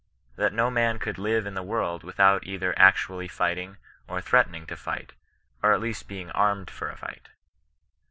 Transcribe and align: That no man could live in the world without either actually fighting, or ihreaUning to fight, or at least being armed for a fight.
That 0.35 0.51
no 0.51 0.71
man 0.71 0.97
could 0.97 1.19
live 1.19 1.45
in 1.45 1.53
the 1.53 1.61
world 1.61 2.03
without 2.03 2.43
either 2.43 2.73
actually 2.75 3.27
fighting, 3.27 3.77
or 4.07 4.19
ihreaUning 4.19 4.65
to 4.69 4.75
fight, 4.75 5.13
or 5.61 5.73
at 5.73 5.79
least 5.79 6.07
being 6.07 6.31
armed 6.31 6.71
for 6.71 6.89
a 6.89 6.97
fight. 6.97 7.29